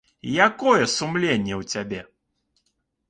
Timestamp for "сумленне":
0.95-1.53